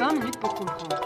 [0.00, 0.98] 20 minutes pour comprendre.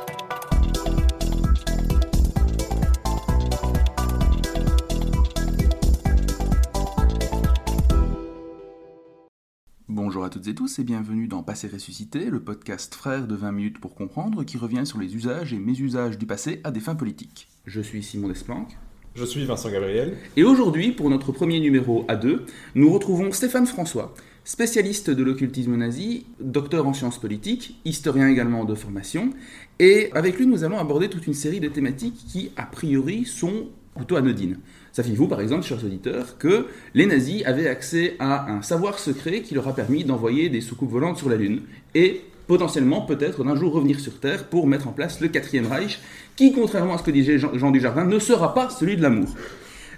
[9.88, 13.51] Bonjour à toutes et tous et bienvenue dans Passé ressuscité, le podcast frère de 20
[13.51, 16.95] minutes pour comprendre qui revient sur les usages et mésusages du passé à des fins
[16.95, 17.49] politiques.
[17.65, 18.77] Je suis Simon Desplanques.
[19.17, 20.17] Je suis Vincent Gabriel.
[20.37, 24.15] Et aujourd'hui, pour notre premier numéro à deux, nous retrouvons Stéphane François,
[24.45, 29.30] spécialiste de l'occultisme nazi, docteur en sciences politiques, historien également de formation,
[29.79, 33.69] et avec lui nous allons aborder toute une série de thématiques qui, a priori, sont
[33.97, 34.59] plutôt anodines.
[34.93, 39.55] Saviez-vous, par exemple, chers auditeurs, que les nazis avaient accès à un savoir secret qui
[39.55, 41.63] leur a permis d'envoyer des soucoupes volantes sur la Lune
[41.95, 46.01] et potentiellement, peut-être, d'un jour revenir sur Terre pour mettre en place le quatrième Reich,
[46.37, 49.29] qui, contrairement à ce que disait Jean, Jean Dujardin, ne sera pas celui de l'amour.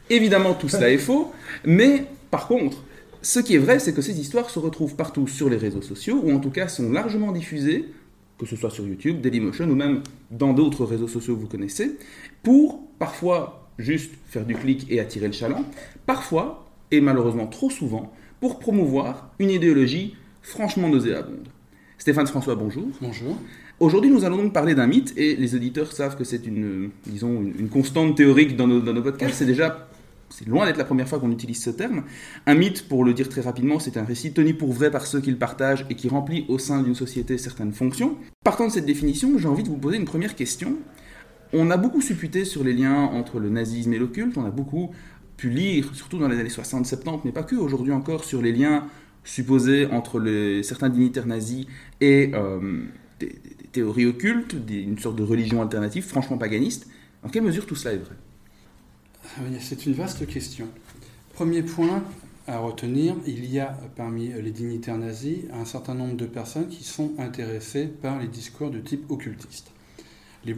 [0.09, 1.33] Évidemment, tout cela est faux,
[1.65, 2.79] mais par contre,
[3.27, 6.21] ce qui est vrai, c'est que ces histoires se retrouvent partout sur les réseaux sociaux,
[6.23, 7.87] ou en tout cas sont largement diffusées,
[8.39, 11.97] que ce soit sur YouTube, Dailymotion, ou même dans d'autres réseaux sociaux que vous connaissez,
[12.45, 15.65] pour parfois juste faire du clic et attirer le chaland,
[16.07, 21.49] parfois, et malheureusement trop souvent, pour promouvoir une idéologie franchement nauséabonde.
[21.99, 22.87] Stéphane François, bonjour.
[23.01, 23.37] Bonjour.
[23.81, 27.43] Aujourd'hui, nous allons donc parler d'un mythe, et les auditeurs savent que c'est une, disons,
[27.43, 29.35] une, une constante théorique dans nos, dans nos podcasts.
[29.35, 29.89] C'est déjà,
[30.29, 32.03] c'est loin d'être la première fois qu'on utilise ce terme.
[32.47, 35.21] Un mythe, pour le dire très rapidement, c'est un récit tenu pour vrai par ceux
[35.21, 38.17] qui le partagent et qui remplit au sein d'une société certaines fonctions.
[38.45, 40.77] Partant de cette définition, j'ai envie de vous poser une première question.
[41.53, 44.91] On a beaucoup supputé sur les liens entre le nazisme et l'occulte, on a beaucoup
[45.37, 48.87] pu lire, surtout dans les années 60-70, mais pas que, aujourd'hui encore, sur les liens
[49.25, 50.23] supposés entre
[50.63, 51.67] certains dignitaires nazis
[52.01, 52.85] et euh,
[53.21, 53.35] des,
[53.73, 56.89] théories occultes, une sorte de religion alternative, franchement paganiste.
[57.23, 58.15] En quelle mesure tout cela est vrai?
[59.61, 60.69] C'est une vaste question.
[61.35, 62.03] Premier point
[62.47, 66.85] à retenir, il y a parmi les dignitaires nazis un certain nombre de personnes qui
[66.85, 69.73] sont intéressées par les discours de type occultiste.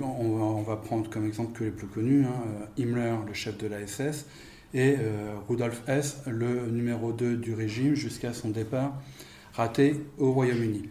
[0.00, 3.86] On va, prendre comme exemple que les plus connus, hein, Himmler, le chef de la
[3.86, 4.26] SS,
[4.74, 9.00] et euh, Rudolf Hess, le numéro 2 du régime, jusqu'à son départ
[9.54, 10.88] raté au Royaume-Uni.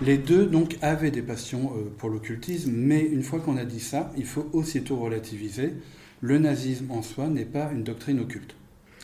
[0.00, 3.80] Les deux donc avaient des passions euh, pour l'occultisme, mais une fois qu'on a dit
[3.80, 5.74] ça, il faut aussitôt relativiser.
[6.22, 8.54] Le nazisme en soi n'est pas une doctrine occulte.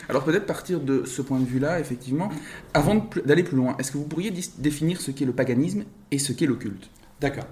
[0.08, 2.28] Alors peut-être partir de ce point de vue-là, effectivement,
[2.74, 6.32] avant d'aller plus loin, est-ce que vous pourriez définir ce qu'est le paganisme et ce
[6.32, 6.88] qu'est l'occulte?
[7.20, 7.46] D'accord.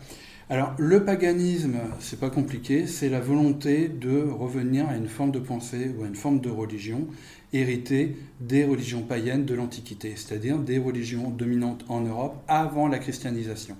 [0.48, 5.40] Alors, le paganisme, c'est pas compliqué, c'est la volonté de revenir à une forme de
[5.40, 7.08] pensée ou à une forme de religion
[7.52, 13.76] héritée des religions païennes de l'Antiquité, c'est-à-dire des religions dominantes en Europe avant la christianisation.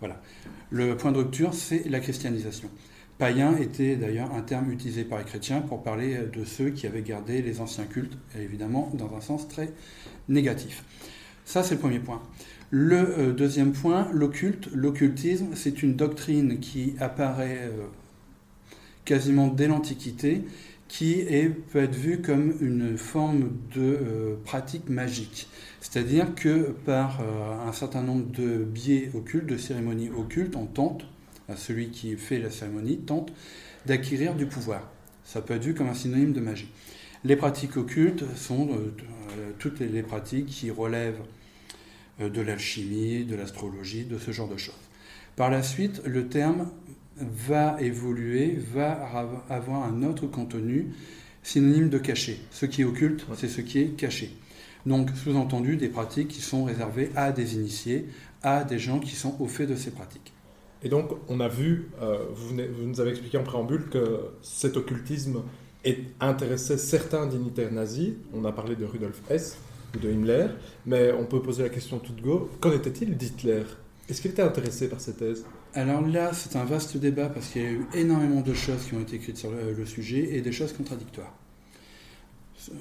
[0.00, 0.20] Voilà.
[0.70, 2.70] Le point de rupture, c'est la christianisation.
[3.20, 7.02] Païen était d'ailleurs un terme utilisé par les chrétiens pour parler de ceux qui avaient
[7.02, 9.70] gardé les anciens cultes, évidemment dans un sens très
[10.28, 10.84] négatif.
[11.44, 12.22] Ça, c'est le premier point.
[12.70, 14.68] Le euh, deuxième point, l'occulte.
[14.72, 17.86] L'occultisme, c'est une doctrine qui apparaît euh,
[19.04, 20.42] quasiment dès l'Antiquité,
[20.88, 21.24] qui
[21.72, 25.48] peut être vue comme une forme de euh, pratique magique.
[25.80, 27.20] C'est-à-dire que par
[27.66, 31.04] un certain nombre de biais occultes, de cérémonies occultes, on tente,
[31.56, 33.32] celui qui fait la cérémonie tente
[33.86, 34.90] d'acquérir du pouvoir.
[35.24, 36.70] Ça peut être vu comme un synonyme de magie.
[37.24, 41.20] Les pratiques occultes sont euh, toutes les, les pratiques qui relèvent
[42.18, 44.74] de l'alchimie, de l'astrologie, de ce genre de choses.
[45.36, 46.68] Par la suite, le terme
[47.16, 48.92] va évoluer, va
[49.48, 50.88] avoir un autre contenu
[51.42, 52.40] synonyme de caché.
[52.50, 54.36] Ce qui est occulte, c'est ce qui est caché.
[54.86, 58.06] Donc, sous-entendu, des pratiques qui sont réservées à des initiés,
[58.42, 60.32] à des gens qui sont au fait de ces pratiques.
[60.82, 65.42] Et donc, on a vu, euh, vous, nous avez expliqué en préambule que cet occultisme
[66.20, 68.12] intéressait certains dignitaires nazis.
[68.32, 69.58] On a parlé de Rudolf Hess
[69.94, 70.46] ou de Himmler,
[70.86, 73.64] mais on peut poser la question toute go qu'en était-il d'Hitler?
[74.08, 75.44] Est-ce qu'il était intéressé par ces thèses?
[75.74, 78.94] Alors là, c'est un vaste débat parce qu'il y a eu énormément de choses qui
[78.94, 81.32] ont été écrites sur le, sujet et des choses contradictoires.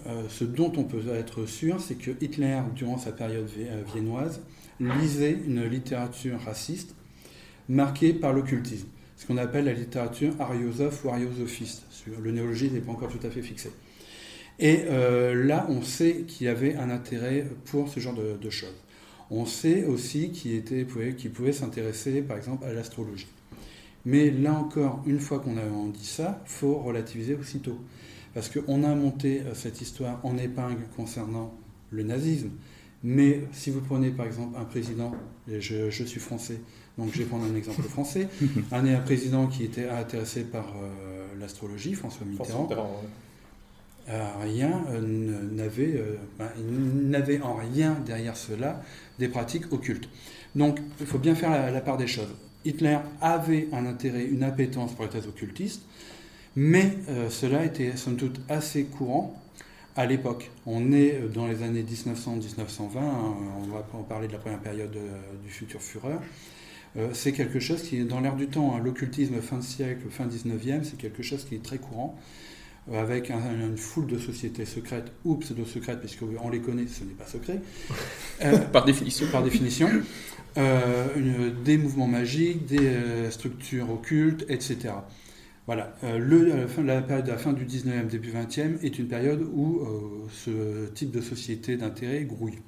[0.08, 3.48] Euh, ce dont on peut être sûr, c'est que Hitler, durant sa période
[3.94, 4.42] viennoise,
[4.80, 6.96] lisait une littérature raciste
[7.70, 11.84] marquée par l'occultisme, ce qu'on appelle la littérature ariosophe ou ariosophiste.
[12.22, 13.72] Le néologisme n'est pas encore tout à fait fixé.
[14.58, 18.76] Et euh, là, on sait qu'il y avait un intérêt pour ce genre de, choses.
[19.30, 20.64] On sait aussi qu'il
[21.16, 23.28] qu'il pouvait s'intéresser, par exemple, à l'astrologie.
[24.06, 25.62] Mais là encore, une fois qu'on a
[25.94, 27.78] dit ça, il faut relativiser aussitôt.
[28.34, 31.54] Parce qu'on a monté cette histoire en épingle concernant
[31.92, 32.50] le nazisme.
[33.04, 35.14] Mais si vous prenez par exemple un président,
[35.48, 36.60] je suis français,
[37.00, 38.28] donc je vais prendre un exemple français,
[38.72, 43.10] un, un président qui était intéressé par euh, l'astrologie, François Mitterrand, François Mitterrand ouais.
[44.10, 45.02] Euh, rien euh,
[45.52, 48.82] n'avait, euh, ben, en rien derrière cela
[49.20, 50.10] des pratiques occultes.
[50.56, 52.34] Donc il faut bien faire la, la, part des choses.
[52.66, 55.84] Hitler avait un intérêt, une appétence pour les thèses occultistes,
[56.56, 56.98] mais
[57.30, 59.40] cela était somme toute assez courant
[59.96, 60.50] à l'époque.
[60.66, 64.98] On est dans les années 1900-1920, hein, on va en parler de la première période
[65.44, 66.18] du futur Führer.
[67.14, 68.76] C'est quelque chose qui est dans l'air du temps.
[68.76, 68.82] Hein.
[68.84, 72.18] L'occultisme fin de siècle, fin 19e, c'est quelque chose qui est très courant
[72.94, 77.62] avec une foule de sociétés secrètes ou pseudo-secrètes, puisqu'on les connaît, ce n'est pas secret.
[78.42, 79.28] Euh, par définition.
[79.34, 79.90] Par définition.
[80.58, 84.94] Euh, une, des mouvements magiques, des euh, structures occultes, etc.
[85.66, 85.94] Voilà.
[86.18, 89.82] Le, la, fin, la, période, la fin du 19e, début 20e est une période où
[90.32, 92.60] ce type de société d'intérêt grouille.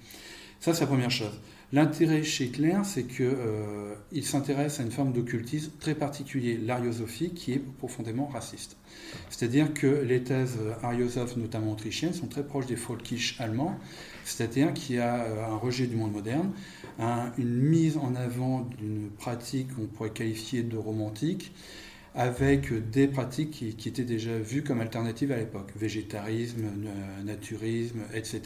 [0.59, 1.39] Ça, c'est la première chose.
[1.73, 7.59] L'intérêt chez Hitler, c'est qu'il s'intéresse à une forme d'occultisme très particulier, l'ariosophie, qui est
[7.59, 8.75] profondément raciste.
[9.29, 13.79] C'est-à-dire que les thèses ariosophes, notamment autrichiennes, sont très proches des folkish allemands,
[14.25, 16.51] c'est-à-dire qu'il y a euh, un rejet du monde moderne,
[17.37, 21.53] une mise en avant d'une pratique qu'on pourrait qualifier de romantique,
[22.13, 26.63] avec des pratiques qui, étaient déjà vues comme alternatives à l'époque, végétarisme,
[27.23, 28.41] naturisme, etc.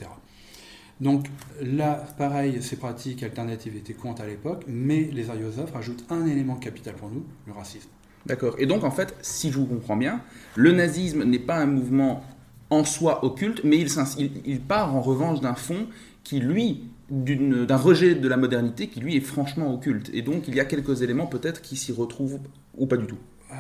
[1.02, 1.28] Donc
[1.62, 6.56] là, pareil, ces pratiques alternatives étaient courantes à l'époque, mais les ariosophes rajoutent un élément
[6.56, 7.90] capital pour nous, le racisme.
[8.26, 8.56] D'accord.
[8.58, 10.22] Et donc, en fait, si je vous comprends bien,
[10.56, 12.24] le nazisme n'est pas un mouvement
[12.70, 15.88] en soi occulte, mais il, il, part en revanche d'un fond
[16.24, 20.10] qui, lui, d'un rejet de la modernité qui, lui, est franchement occulte.
[20.14, 22.40] Et donc, il y a quelques éléments peut-être qui s'y retrouvent
[22.78, 23.18] ou pas du tout.
[23.52, 23.56] Euh,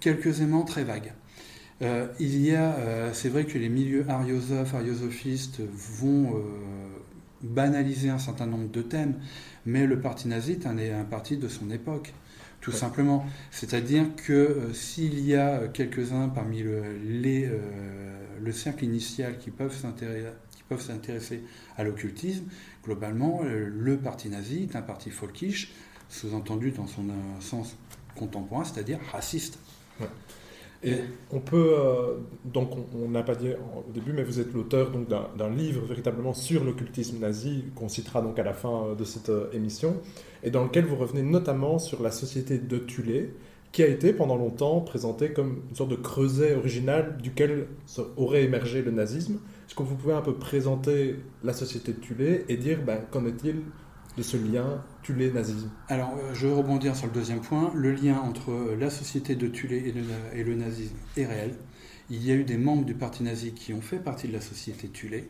[0.00, 1.12] quelques éléments très vagues.
[1.82, 6.42] Euh, il y a, euh, c'est vrai que les milieux ariosophes, ariosophistes vont
[7.42, 9.14] banaliser un certain nombre de thèmes,
[9.66, 12.14] mais le parti nazi est un parti de son époque
[12.66, 13.24] tout simplement.
[13.52, 17.58] C'est-à-dire que euh, s'il y a quelques-uns parmi le, les, euh,
[18.42, 21.44] le cercle initial qui peuvent s'intéresser
[21.76, 22.46] à l'occultisme,
[22.84, 25.72] globalement, euh, le parti nazi est un parti folkish,
[26.08, 27.04] sous-entendu dans son
[27.40, 27.76] sens
[28.16, 29.58] contemporain, c'est-à-dire raciste.
[30.86, 30.94] Et
[31.32, 35.08] on peut, euh, donc on n'a pas dit au début, mais vous êtes l'auteur donc
[35.08, 39.30] d'un livre véritablement sur l'occultisme nazi qu'on citera donc à la fin euh, de cette
[39.30, 39.96] euh, émission,
[40.44, 43.34] et dans lequel vous revenez notamment sur la société de Tulé,
[43.72, 47.66] qui a été pendant longtemps présentée comme une sorte de creuset original duquel
[48.16, 49.40] aurait émergé le nazisme.
[49.66, 53.26] Est-ce que vous pouvez un peu présenter la société de Tulé et dire ben, qu'en
[53.26, 53.56] est-il
[54.16, 57.70] de ce lien Tulé-nazisme Alors, euh, je vais rebondir sur le deuxième point.
[57.76, 59.94] Le lien entre euh, la société de Tulé
[60.34, 61.54] et le, nazisme est réel.
[62.10, 64.40] Il y a eu des membres du parti nazi qui ont fait partie de la
[64.40, 65.28] société Tulé.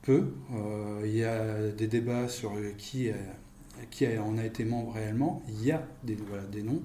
[0.00, 0.32] Peu.
[0.54, 3.10] Euh, il y a des débats sur qui,
[3.90, 5.42] qui en a été membre réellement.
[5.48, 6.16] Il y a des,
[6.50, 6.80] des noms,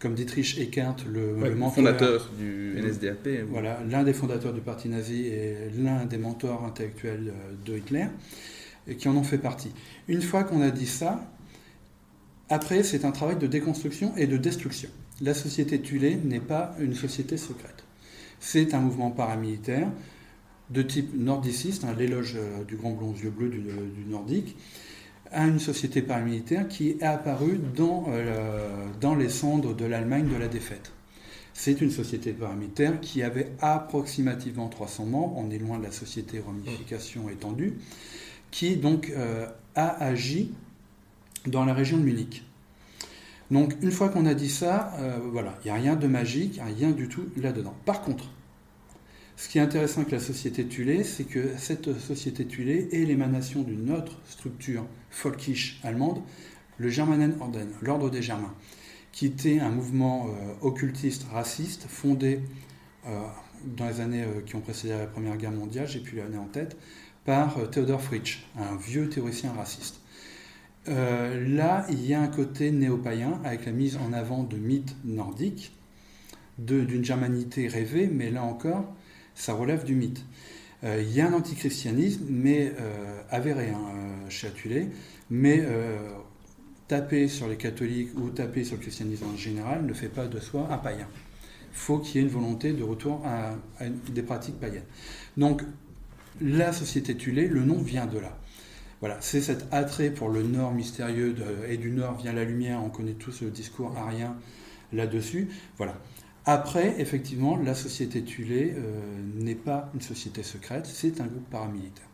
[0.00, 3.28] comme Dietrich Eckart, le, fondateur du NSDAP.
[3.48, 7.32] Voilà, l'un des fondateurs du parti nazi et l'un des mentors intellectuels
[7.64, 8.08] de Hitler
[8.86, 9.72] et qui en ont fait partie.
[10.08, 11.24] Une fois qu'on a dit ça,
[12.50, 14.90] après, c'est un travail de déconstruction et de destruction.
[15.20, 17.84] La société Tulé n'est pas une société secrète.
[18.40, 19.88] C'est un mouvement paramilitaire
[20.70, 24.56] de type nordiciste, l'éloge euh, du grand blond yeux bleus du, du, nordique,
[25.30, 30.36] à une société paramilitaire qui est apparue dans, euh, dans les cendres de l'Allemagne de
[30.36, 30.92] la défaite.
[31.52, 36.40] C'est une société paramilitaire qui avait approximativement 300 membres, on est loin de la société
[36.40, 37.74] ramification étendue,
[38.50, 40.52] qui donc euh, a agi
[41.46, 42.44] dans la région de Munich.
[43.50, 46.60] Donc une fois qu'on a dit ça, euh, voilà, il n'y a rien de magique,
[46.64, 47.74] rien du tout là-dedans.
[47.84, 48.30] Par contre,
[49.36, 53.62] ce qui est intéressant avec la société Tulé, c'est que cette société Tulé est l'émanation
[53.62, 56.22] d'une autre structure folkish allemande,
[56.78, 58.54] le Germanenorden, l'ordre des Germains,
[59.12, 62.40] qui était un mouvement euh, occultiste raciste fondé
[63.76, 66.74] dans les années qui ont précédé la Première Guerre mondiale, j'ai plus l'année en tête,
[67.24, 70.00] par euh, Theodor Fritsch, un vieux théoricien raciste.
[70.88, 74.96] Euh, là, il y a un côté néo-païen avec la mise en avant de mythes
[75.04, 75.72] nordiques,
[76.58, 78.94] d'une germanité rêvée, mais là encore,
[79.34, 80.24] ça relève du mythe.
[80.84, 82.72] Euh, il y a un antichristianisme, mais
[83.30, 84.88] avéré hein, chez Atulé,
[85.30, 85.64] mais
[86.86, 90.38] taper sur les catholiques ou taper sur le christianisme en général ne fait pas de
[90.38, 91.08] soi un païen.
[91.72, 94.84] Il faut qu'il y ait une volonté de retour à, à des pratiques païennes.
[95.36, 95.62] Donc,
[96.40, 98.36] la société Tulé, le nom vient de là.
[99.04, 101.34] Voilà, c'est cet attrait pour le Nord mystérieux
[101.68, 102.82] et du Nord vient la lumière.
[102.82, 104.34] On connaît tous le discours arien
[104.94, 105.48] là-dessus.
[105.76, 106.00] Voilà.
[106.46, 109.00] Après, effectivement, la société Tulé euh,
[109.34, 112.06] n'est pas une société secrète, c'est un groupe paramilitaire.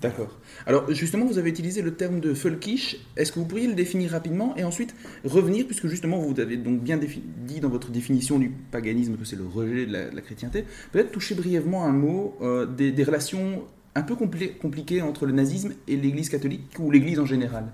[0.00, 0.40] D'accord.
[0.66, 2.96] Alors justement, vous avez utilisé le terme de folkish.
[3.16, 4.92] Est-ce que vous pourriez le définir rapidement et ensuite
[5.24, 9.36] revenir, puisque justement vous avez donc bien dit dans votre définition du paganisme que c'est
[9.36, 13.62] le rejet de la, chrétienté, peut-être toucher brièvement un mot euh, des, relations
[13.94, 17.72] un peu compliquées entre le nazisme et l'Église catholique ou l'Église en général.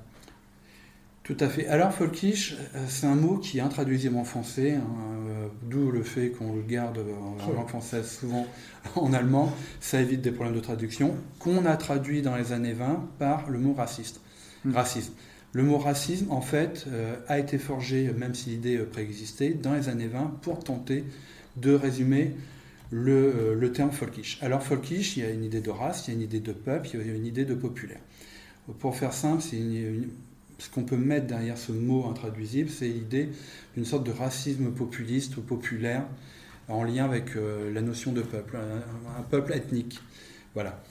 [1.23, 1.69] Tout à fait.
[1.69, 4.83] Alors, folkish, euh, c'est un mot qui est intraduisible en français, hein,
[5.29, 8.47] euh, d'où le fait qu'on le garde en langue française souvent
[8.97, 9.53] en allemand.
[9.81, 13.59] Ça évite des problèmes de traduction, qu'on a traduit dans les années 20 par le
[13.59, 14.21] mot raciste.
[14.65, 14.73] Hmm.
[14.73, 15.13] Racisme.
[15.53, 19.89] Le mot racisme, en fait, euh, a été forgé, même si l'idée préexistait, dans les
[19.89, 21.05] années 20 pour tenter
[21.57, 22.35] de résumer
[22.91, 24.39] le, le, terme folkish.
[24.43, 26.53] Alors, folkish, il y a une idée de race, il y a une idée de
[26.53, 28.01] peuple, il y a une idée de populaire.
[28.79, 30.09] Pour faire simple, une
[30.61, 33.31] ce qu'on peut mettre derrière ce mot intraduisible, c'est l'idée
[33.75, 36.05] d'une sorte de racisme populiste ou populaire
[36.69, 39.99] en lien avec euh, la notion de peuple, un, peuple ethnique.
[40.55, 40.83] Voilà.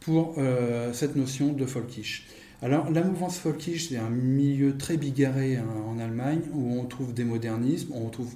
[0.00, 2.26] Pour euh, cette notion de folkish.
[2.62, 7.12] Alors, la mouvance folkish, c'est un milieu très bigarré hein, en Allemagne où on trouve
[7.12, 8.32] des modernismes, on trouve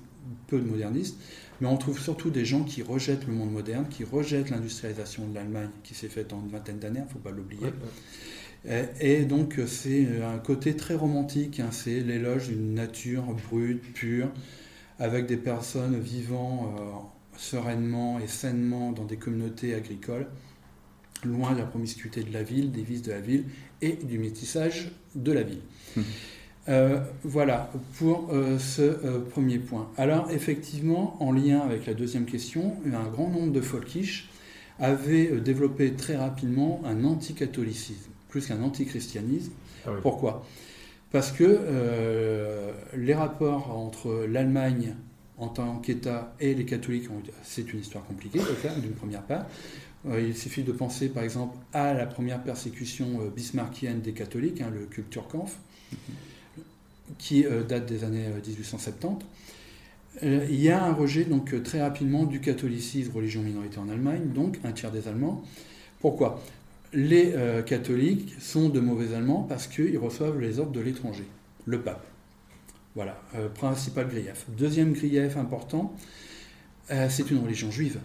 [0.48, 1.18] peu de modernistes,
[1.60, 5.34] mais on trouve surtout des gens qui rejettent le monde moderne, qui rejettent l'industrialisation de
[5.34, 7.72] l'Allemagne qui s'est faite en une vingtaine d'années, il ne faut pas l'oublier.
[8.66, 11.68] Euh, et donc c'est un côté très romantique, hein.
[11.70, 14.30] c'est l'éloge d'une nature brute, pure,
[14.98, 20.26] avec des personnes vivant euh, sereinement et sainement dans des communautés agricoles,
[21.24, 23.44] loin de la promiscuité de la ville, des vices de la ville
[23.80, 25.62] et du métissage de la ville.
[25.96, 26.02] Mmh.
[26.68, 29.90] Euh, voilà pour ce premier point.
[29.96, 34.28] Alors effectivement, en lien avec la deuxième question, un grand nombre de folkish
[34.78, 39.52] avaient développé très rapidement un anticatholicisme plus qu'un antichristianisme.
[39.86, 40.44] Ah Pourquoi?
[41.10, 44.94] Parce que euh, les rapports entre l'Allemagne
[45.38, 47.08] en tant qu'État et les catholiques,
[47.42, 48.40] c'est une histoire compliquée,
[48.82, 49.46] d'une première part.
[50.08, 54.60] Euh, il suffit de penser par exemple à la première persécution euh, bismarckienne des catholiques,
[54.60, 55.58] hein, le Kulturkampf,
[57.16, 59.24] qui date des années 1870.
[60.22, 64.58] Il y a un rejet donc très rapidement du catholicisme, religion minorité en Allemagne, donc
[64.64, 65.42] un tiers des Allemands.
[66.00, 66.40] Pourquoi?
[66.92, 71.24] Les euh, catholiques sont de mauvais Allemands parce qu'ils reçoivent les ordres de l'étranger,
[71.66, 72.04] le pape.
[72.94, 74.46] Voilà, euh, principal grief.
[74.48, 75.94] Deuxième grief important,
[76.90, 77.98] euh, c'est une religion juive.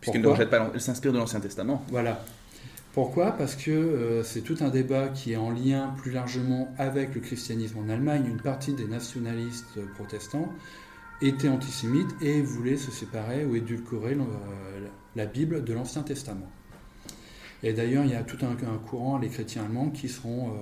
[0.00, 1.84] Puisqu'elle ne rejette pas, elle s'inspire de l'Ancien Testament.
[1.88, 2.24] Voilà.
[2.94, 3.32] Pourquoi?
[3.32, 7.78] Parce que c'est tout un débat qui est en lien plus largement avec le christianisme
[7.78, 8.24] en Allemagne.
[8.28, 10.48] Une partie des nationalistes protestants
[11.20, 14.16] étaient antisémites et voulaient se séparer ou édulcorer
[15.16, 16.48] la Bible de l'Ancien Testament.
[17.64, 20.52] Et d'ailleurs, il y a tout un, courant, les chrétiens allemands, qui seront euh,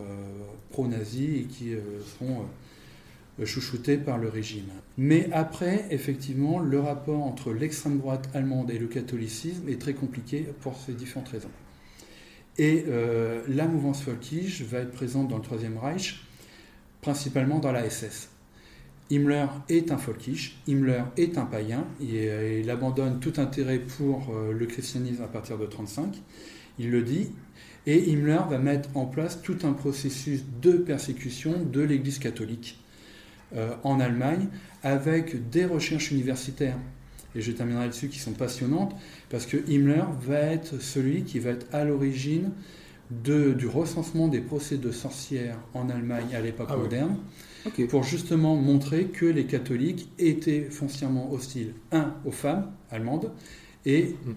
[0.70, 2.46] pro-nazis et qui euh, seront
[3.40, 4.68] euh, chouchoutés par le régime.
[4.96, 10.46] Mais après, effectivement, le rapport entre l'extrême droite allemande et le catholicisme est très compliqué
[10.60, 11.50] pour ces différentes raisons.
[12.58, 12.84] Et
[13.48, 16.22] la mouvance folkish va être présente dans le Troisième Reich,
[17.00, 18.28] principalement dans la SS.
[19.10, 24.66] Himmler est un folkish, Himmler est un païen, et, il abandonne tout intérêt pour le
[24.66, 26.22] christianisme à partir de 1935
[26.78, 27.30] il le dit,
[27.86, 32.78] et Himmler va mettre en place tout un processus de persécution de l'Église catholique
[33.54, 34.48] euh, en Allemagne
[34.82, 36.78] avec des recherches universitaires.
[37.34, 38.94] Et je terminerai là-dessus qui sont passionnantes
[39.30, 42.50] parce que Himmler va être celui qui va être à l'origine
[43.10, 47.16] du recensement des procès de sorcières en Allemagne à l'époque ah moderne,
[47.88, 53.30] pour justement montrer que les catholiques étaient foncièrement hostiles, un, aux femmes allemandes,
[53.84, 54.32] et mm.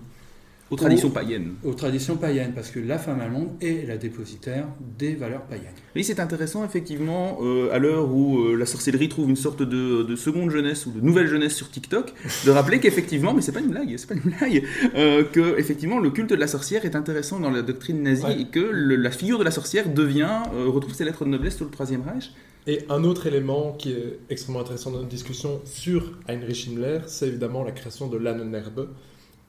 [0.72, 1.53] Aux traditions païennes.
[1.63, 4.65] Aux traditions païennes, parce que la femme allemande est la dépositaire
[4.98, 5.75] des valeurs païennes.
[5.95, 10.15] Oui, c'est intéressant, effectivement, euh, à l'heure où euh, la sorcellerie trouve une sorte de,
[10.15, 12.13] seconde jeunesse ou de nouvelle jeunesse sur TikTok,
[12.45, 14.63] de rappeler qu'effectivement, mais c'est pas une blague, c'est pas une blague,
[14.95, 18.48] euh, que effectivement le culte de la sorcière est intéressant dans la doctrine nazie et
[18.48, 22.01] que la figure de la sorcière devient, retrouve ses lettres de noblesse sous le Troisième
[22.01, 22.31] Reich.
[22.65, 27.27] Et un autre élément qui est extrêmement intéressant dans notre discussion sur Heinrich Himmler, c'est
[27.27, 28.88] évidemment la création de l'Annenherbe,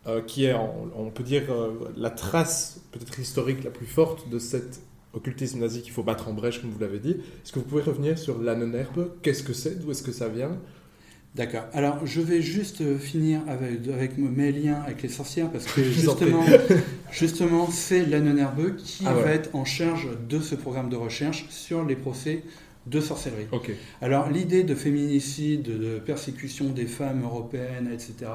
[0.06, 4.38] euh, qui est, on peut dire, euh, la trace peut-être historique la plus forte de
[4.38, 4.80] cet
[5.14, 7.10] occultisme nazi qu'il faut battre en brèche, comme vous l'avez dit.
[7.10, 9.80] Est-ce que vous pouvez revenir sur l'Annenherbe Qu'est-ce que c'est?
[9.80, 10.58] D'où est-ce que ça vient?
[11.34, 11.64] D'accord.
[11.72, 15.82] Alors, je vais juste euh, finir avec, avec, mes liens avec les sorcières, parce que
[15.92, 16.44] justement,
[17.10, 21.84] justement c'est l'Annenherbe qui ah va être en charge de ce programme de recherche sur
[21.84, 22.42] les procès
[22.86, 23.48] de sorcellerie.
[24.00, 28.30] Alors, l'idée de féminicide, de persécution des femmes européennes, etc.,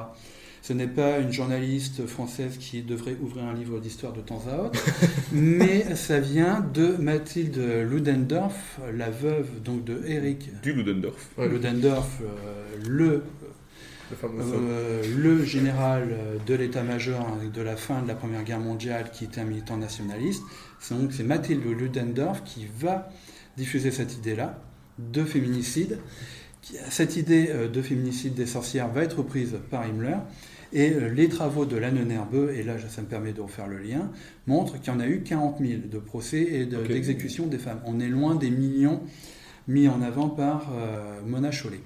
[0.61, 4.63] ce n'est pas une journaliste française qui devrait ouvrir un livre d'histoire de temps à
[4.65, 4.79] autre,
[5.31, 10.49] mais ça vient de Mathilde Ludendorff, la veuve donc de Eric.
[10.61, 11.29] Du Ludendorff.
[11.37, 13.23] Ludendorff, euh, le
[14.23, 16.09] euh, le général
[16.45, 20.43] de l'état-major de la fin de la Première Guerre mondiale qui était un militant nationaliste.
[20.79, 23.09] C'est donc c'est Mathilde Ludendorff qui va
[23.57, 24.61] diffuser cette idée-là
[24.99, 25.99] de féminicide.
[26.89, 30.17] Cette idée euh, de féminicide des sorcières va être reprise par Himmler
[30.73, 34.11] Et euh, les travaux de Lannenerbeux, et là ça me permet de refaire le lien,
[34.47, 37.81] montrent qu'il y en a eu 40 000 de procès et d'exécutions des femmes.
[37.85, 39.01] On est loin des millions
[39.67, 41.81] mis en avant par euh, Mona Chollet.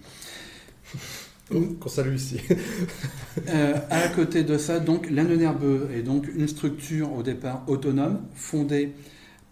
[1.49, 2.39] Qu'on salue ici.
[3.49, 8.93] euh, à côté de ça, donc Lannenerbeux est donc une structure au départ autonome, fondée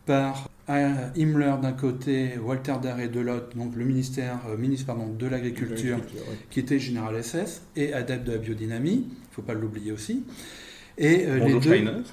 [0.05, 5.27] par Himmler d'un côté, Walter Darré de l'autre, donc le ministère, euh, ministre pardon, de
[5.27, 5.99] l'Agriculture,
[6.49, 10.23] qui était général SS et adepte de la biodynamie, il ne faut pas l'oublier aussi.
[10.97, 12.03] Et euh, les, deux,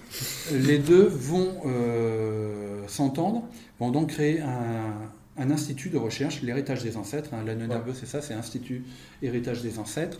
[0.52, 3.44] les, deux, vont euh, s'entendre,
[3.78, 4.94] vont donc créer un,
[5.38, 7.30] un, institut de recherche, l'héritage des ancêtres.
[7.34, 7.92] Hein, la ouais.
[7.94, 8.82] c'est ça, c'est Institut
[9.22, 10.18] Héritage des ancêtres,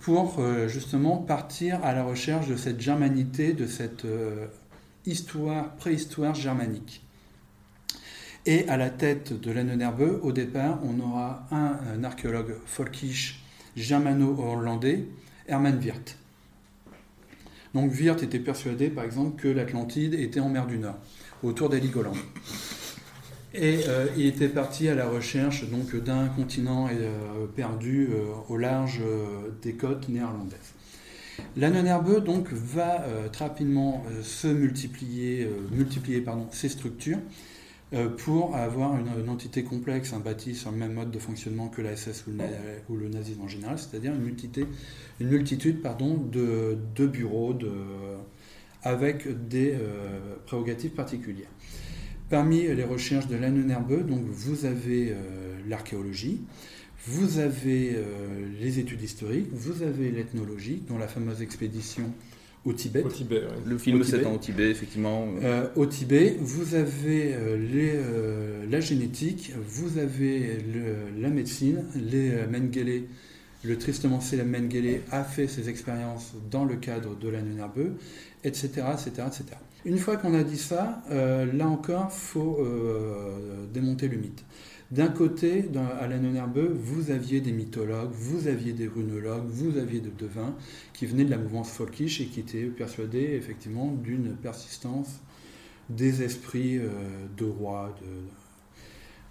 [0.00, 4.04] pour justement partir à la recherche de cette germanité, de cette
[5.06, 7.02] histoire, préhistoire germanique.
[8.46, 13.42] Et à la tête de l'Annenerbeux, au départ, on aura un, archéologue folkish
[13.76, 15.06] germano-hollandais,
[15.48, 16.18] Hermann Wirth.
[17.72, 20.98] Donc Wirth était persuadé, par exemple, que l'Atlantide était en mer du Nord,
[21.42, 22.12] autour d'Heligoland.
[23.54, 29.00] Et euh, il était parti à la recherche d'un continent euh, perdu euh, au large
[29.62, 30.73] des côtes néerlandaises.
[31.56, 37.18] L'Annenerbeux donc va très rapidement se multiplier, multiplier pardon, ses structures
[37.94, 41.80] euh, pour avoir une, entité complexe, un bâti sur le même mode de fonctionnement que
[41.80, 42.24] la SS
[42.88, 47.56] ou le, nazisme en général, c'est-à-dire une, multitude de, bureaux
[48.82, 51.50] avec des euh, prérogatives particulières.
[52.30, 56.40] Parmi les recherches de Lannenerbeux, donc vous avez euh, l'archéologie,
[57.06, 57.96] vous avez
[58.60, 62.12] les études historiques, vous avez l'ethnologie, dont la fameuse expédition
[62.64, 63.04] au Tibet.
[63.66, 65.28] Le film c'est au Tibet, effectivement.
[65.42, 70.58] Euh, au Tibet, vous avez euh, les, euh, la génétique, vous avez
[71.18, 73.04] la médecine, les Mengele.
[73.66, 77.94] Le tristement célèbre Mengele a fait ses expériences dans le cadre de la Nunarbeux,
[78.44, 79.44] etc., etc., etc.
[79.86, 82.66] Une fois qu'on a dit ça, là encore, il faut
[83.72, 84.44] démonter le mythe.
[84.94, 89.76] D'un côté, dans, à la Nerveux, vous aviez des mythologues, vous aviez des runologues, vous
[89.76, 90.54] aviez des devins
[90.92, 95.18] qui venaient de la mouvance folkish et qui étaient persuadés effectivement d'une persistance
[95.90, 96.90] des esprits euh,
[97.36, 98.06] de rois de,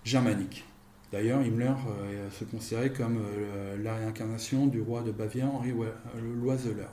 [0.04, 0.66] germaniques.
[1.14, 5.72] D'ailleurs, Himmler euh, se considérait comme euh, la réincarnation du roi de Bavière, Henri
[6.42, 6.92] Loiseleur.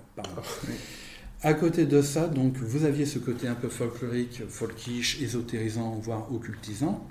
[1.42, 6.32] À côté de ça, donc, vous aviez ce côté un peu folklorique, folkish, ésotérisant, voire
[6.32, 7.04] occultisant,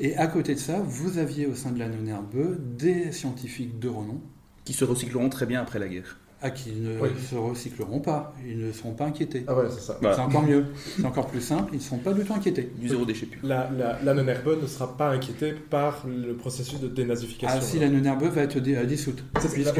[0.00, 3.88] et à côté de ça, vous aviez au sein de la Nerveux des scientifiques de
[3.88, 4.20] renom.
[4.64, 6.18] Qui se recycleront très bien après la guerre.
[6.46, 8.34] Ah, qui ne se recycleront pas.
[8.46, 9.44] Ils ne seront pas inquiétés.
[9.46, 9.98] Ah ouais, c'est ça.
[10.02, 10.66] C'est encore mieux.
[10.94, 11.70] C'est encore plus simple.
[11.72, 12.70] Ils ne seront pas du tout inquiétés.
[12.78, 13.40] Du zéro déchet plus.
[13.42, 17.58] La, la, la ne sera pas inquiétée par le processus de dénazification.
[17.58, 19.24] Ah si, la non va être euh, dissoute.
[19.32, 19.72] Puisque,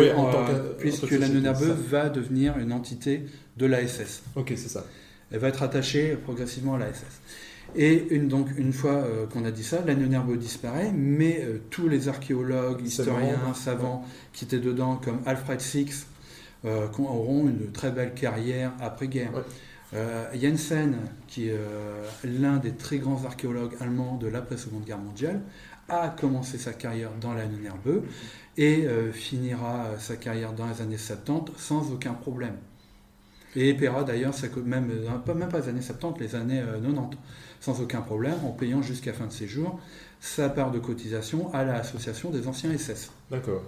[0.79, 1.53] puisque la non
[1.90, 3.27] va devenir une entité
[3.59, 4.22] de l'ASS.
[4.35, 4.87] Ok, c'est ça.
[5.31, 7.05] Elle va être attachée progressivement à l'ASS.
[7.77, 11.88] Et une, donc, une fois euh, qu'on a dit ça, nerveux disparaît, mais euh, tous
[11.88, 16.07] les archéologues, historiens, savants qui étaient dedans, comme Alfred Six,
[16.64, 19.33] euh, auront une très belle carrière après-guerre.
[20.35, 20.96] Jensen,
[21.29, 21.57] qui est
[22.24, 25.40] l'un des très grands archéologues allemands de l'après-seconde guerre mondiale,
[25.88, 28.03] a commencé sa carrière dans l'année nerveux
[28.57, 32.57] et finira sa carrière dans les années 70 sans aucun problème.
[33.56, 34.90] Et paiera d'ailleurs, même,
[35.26, 37.16] même pas les années 70, les années 90
[37.60, 39.80] sans aucun problème, en payant jusqu'à fin de séjour
[40.20, 43.10] sa part de cotisation à l'association des anciens SS.
[43.30, 43.62] D'accord.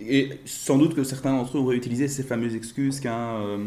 [0.00, 3.58] Et sans doute que certains d'entre eux auraient utilisé ces fameuses excuses qu'un euh,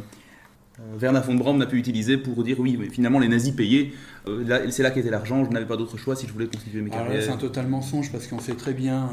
[0.80, 3.92] euh, Werner von Braun n'a pu utiliser pour dire oui, mais finalement les nazis payaient,
[4.28, 6.90] euh, c'est là qu'était l'argent, je n'avais pas d'autre choix si je voulais constituer mes
[6.90, 7.22] carrières.
[7.22, 9.10] C'est un total mensonge parce qu'on sait très bien,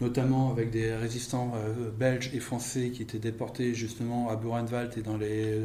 [0.00, 1.52] notamment avec des résistants
[1.98, 5.62] belges et français qui étaient déportés justement à Buchenwald et dans les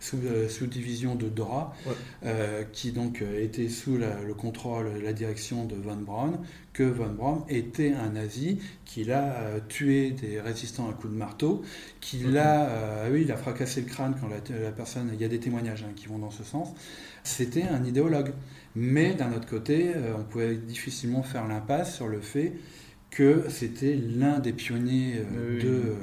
[0.00, 1.74] sous, euh, sous division de Dora,
[2.24, 6.38] euh, qui donc euh, était sous le contrôle, la direction de Von Braun,
[6.72, 11.62] que Von Braun était un nazi, qu'il a tué des résistants à coups de marteau,
[12.00, 15.40] qu'il a, oui, il a fracassé le crâne quand la, personne, il y a des
[15.40, 16.68] témoignages hein, qui vont dans ce sens.
[17.22, 18.32] C'était un idéologue.
[18.76, 22.52] Mais d'un autre côté, on pouvait difficilement faire l'impasse sur le fait
[23.10, 25.22] que c'était l'un des pionniers
[25.62, 25.94] de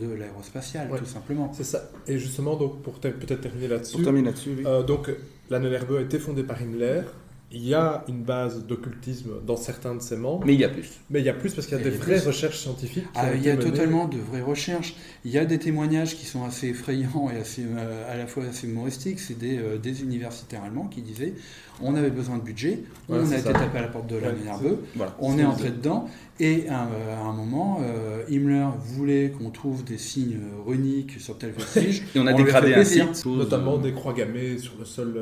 [0.00, 1.52] de l'aérospatiale, tout simplement.
[1.52, 1.90] C'est ça.
[2.06, 3.96] Et justement, donc, pour peut-être terminer là-dessus.
[3.96, 5.10] Pour terminer là-dessus, euh, donc,
[5.50, 7.02] la a été fondée par Himmler.
[7.50, 10.46] il y a une base d'occultisme dans certains de ces membres.
[10.46, 11.00] Mais il y a plus.
[11.10, 13.06] Mais il y a plus parce qu'il y a des vraies recherches scientifiques.
[13.14, 14.94] Ah, il y a totalement de vraies recherches.
[15.24, 18.44] Il y a des témoignages qui sont assez effrayants et assez, euh, à la fois
[18.44, 19.18] assez humoristiques.
[19.18, 21.34] C'est des, euh, des, universitaires allemands qui disaient
[21.80, 24.80] on avait besoin de budget, on a été tapé à la porte de la nerveux,
[25.18, 26.08] on est, entré dedans.
[26.40, 32.04] Et à, un moment, euh, Himmler voulait qu'on trouve des signes runiques sur tel vestige.
[32.14, 33.26] et on a dégradé un site.
[33.26, 35.20] Notamment des croix gammées sur le sol.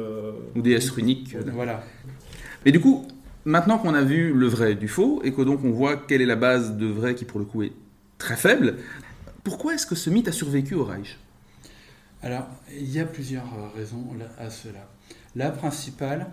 [0.55, 1.37] Ou des S runiques.
[1.53, 1.83] Voilà.
[2.67, 3.07] Mais du coup,
[3.47, 6.27] maintenant qu'on a vu le vrai du faux et que donc on voit quelle est
[6.27, 7.73] la base de vrai qui pour le coup est
[8.19, 8.77] très faible,
[9.45, 11.19] pourquoi est-ce que ce mythe a survécu au Reich?
[12.23, 14.05] Alors, il y a plusieurs euh, raisons
[14.39, 14.91] à cela.
[15.37, 16.27] La principale,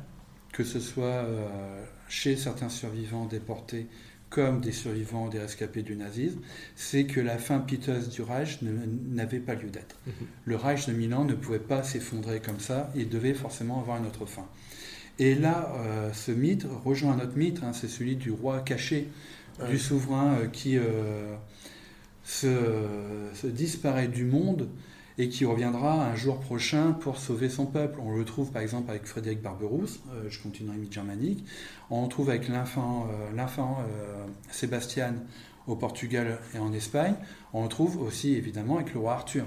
[0.52, 3.88] que ce soit euh, chez certains survivants déportés
[4.34, 6.40] comme des survivants des rescapés du nazisme,
[6.76, 9.96] c'est que la fin piteuse du Reich n'avait pas lieu d'être.
[10.08, 10.14] Mhm.
[10.46, 14.08] Le Reich de Milan ne pouvait pas s'effondrer comme ça, il devait forcément avoir une
[14.08, 14.48] autre fin.
[15.20, 19.08] Et là, euh, ce mythe rejoint un autre mythe, hein, c'est celui du roi caché,
[19.70, 21.36] du souverain euh, qui euh,
[22.24, 24.68] se, disparaît du monde
[25.18, 28.00] et qui reviendra un jour prochain pour sauver son peuple.
[28.02, 30.00] On le trouve par exemple avec Frédéric Barberousse,
[30.30, 31.46] je continue dans mythe germanique.
[31.90, 33.08] On le trouve avec l'infant
[34.50, 35.16] Sébastien
[35.68, 37.16] au Portugal et en Espagne.
[37.54, 39.46] On le trouve aussi évidemment avec le roi Arthur.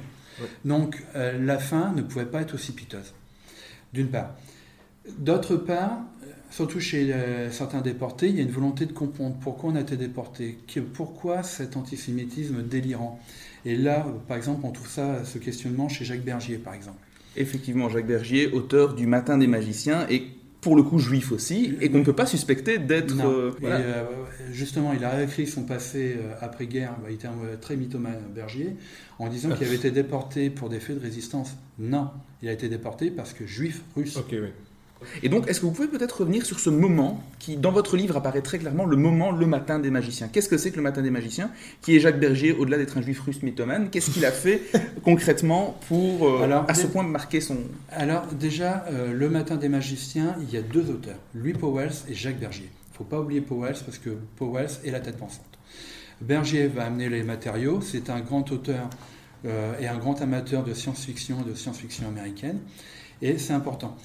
[0.65, 3.13] Donc la fin ne pouvait pas être aussi piteuse,
[3.93, 4.35] d'une part.
[5.19, 6.01] D'autre part,
[6.51, 9.81] surtout chez euh, certains déportés, il y a une volonté de comprendre pourquoi on a
[9.81, 10.59] été déporté,
[10.95, 13.21] pourquoi cet antisémitisme délirant.
[13.67, 16.99] Et là, par exemple, on trouve ça, ce questionnement chez Jacques Bergier, par exemple.
[17.35, 20.23] Effectivement, Jacques Bergier, auteur du Matin des magiciens, et
[20.61, 23.27] pour le coup juif aussi, et qu'on ne peut pas suspecter d'être...
[23.27, 24.05] Euh, euh,
[24.53, 28.77] justement, il a écrit son passé après-guerre, bah, il était un très mythomane Bergier,
[29.19, 31.57] en disant qu'il avait été déporté pour des faits de résistance.
[31.81, 32.11] Non,
[32.43, 34.17] il a été déporté parce que juif russe.
[34.17, 34.49] Ok, oui.
[35.23, 38.17] Et donc, est-ce que vous pouvez peut-être revenir sur ce moment qui, dans votre livre,
[38.17, 41.03] apparaît très clairement, le moment, le matin des magiciens Qu'est-ce que c'est que le matin
[41.03, 41.51] des magiciens
[41.83, 44.63] Qui est Jacques Berger, au-delà d'être un juif russe mythomane Qu'est-ce qu'il a fait
[45.05, 47.59] concrètement pour, euh, à ce point, marquer son...
[47.91, 52.15] Alors, déjà, euh, le matin des magiciens, il y a deux auteurs, Louis Powell et
[52.15, 52.71] Jacques Bergier.
[52.71, 55.45] Il ne faut pas oublier Powell parce que Powell est la tête pensante.
[56.21, 58.89] Bergier va amener les matériaux, c'est un grand auteur
[59.45, 62.59] euh, et un grand amateur de science-fiction et de science-fiction américaine,
[63.21, 63.97] et c'est important.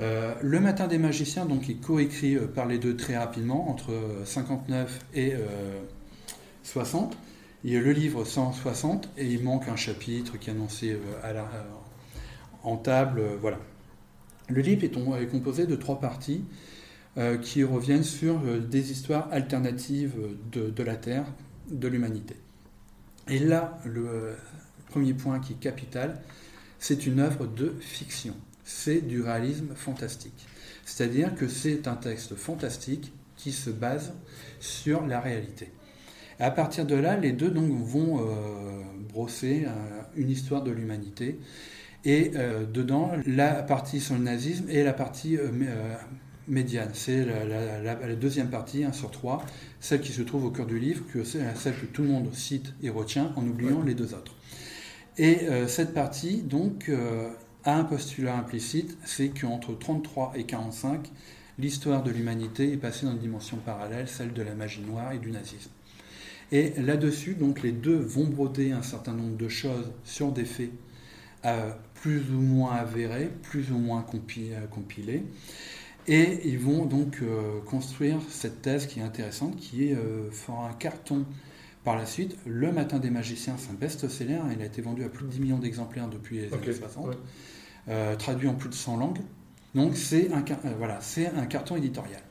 [0.00, 3.92] Euh, le Matin des magiciens, donc, est coécrit euh, par les deux très rapidement, entre
[4.24, 5.34] 59 euh, et
[6.62, 7.16] 60.
[7.62, 10.98] Il y a le livre 160 et il manque un chapitre qui est annoncé
[12.62, 13.22] en table.
[13.40, 13.58] voilà.
[14.48, 16.44] Le livre est, composé de trois parties
[17.40, 20.12] qui reviennent sur des histoires alternatives
[20.52, 21.24] de, la Terre,
[21.70, 22.36] de l'humanité.
[23.28, 24.34] Et là, le
[24.90, 26.20] premier point qui est capital,
[26.78, 30.46] c'est une œuvre de fiction c'est du réalisme fantastique.
[30.84, 34.12] C'est-à-dire que c'est un texte fantastique qui se base
[34.60, 35.70] sur la réalité.
[36.40, 39.70] à partir de là, les deux donc vont euh, brosser euh,
[40.16, 41.38] une histoire de l'humanité.
[42.04, 45.38] Et euh, dedans, la partie sur le nazisme et la partie
[46.48, 46.90] médiane.
[46.92, 49.44] C'est la, deuxième partie, 1 sur 3,
[49.80, 52.34] celle qui se trouve au cœur du livre, que c'est celle que tout le monde
[52.34, 54.34] cite et retient en oubliant les deux autres.
[55.16, 56.90] Et cette partie, donc,
[57.64, 61.10] a un postulat implicite, c'est qu'entre 33 et 45,
[61.58, 65.18] l'histoire de l'humanité est passée dans une dimension parallèle, celle de la magie noire et
[65.18, 65.70] du nazisme.
[66.52, 70.70] Et là-dessus, donc les deux vont broder un certain nombre de choses sur des faits
[71.44, 75.24] euh, plus ou moins avérés, plus ou moins euh, compilés.
[76.06, 81.24] Et ils vont donc euh, construire cette thèse qui est intéressante, qui est, un carton
[81.84, 82.36] par la suite.
[82.46, 84.40] Le Matin des magiciens, c'est un best-seller.
[84.56, 87.16] Il a été vendu à plus de 10 millions d'exemplaires depuis les années 60.
[87.88, 89.20] Euh, traduit en plus de 100 langues.
[89.74, 92.22] Donc c'est un, euh, voilà, c'est un carton éditorial.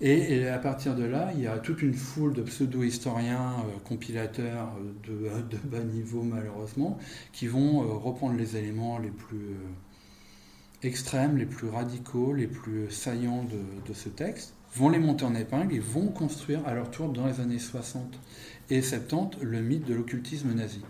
[0.00, 4.72] Et, à partir de là, il y a toute une foule de pseudo-historiens, euh, compilateurs
[5.06, 5.12] de,
[5.50, 6.98] de, bas niveau malheureusement,
[7.32, 9.56] qui vont reprendre les éléments les plus
[10.82, 15.34] extrêmes, les plus radicaux, les plus saillants de, de, ce texte, vont les monter en
[15.34, 18.18] épingle et vont construire à leur tour dans les années 60
[18.70, 20.80] et 70 le mythe de l'occultisme nazi.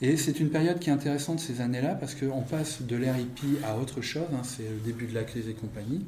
[0.00, 3.56] Et c'est une période qui est intéressante ces années-là parce qu'on passe de l'ère hippie
[3.64, 6.06] à autre chose, hein, c'est le début de la crise et compagnie,